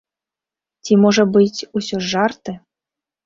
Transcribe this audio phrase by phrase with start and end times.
[0.85, 2.51] Ці, можа быць, усё ж жарты?